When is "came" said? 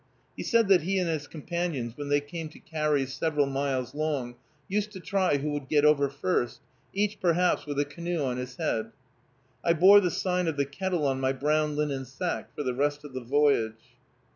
2.21-2.49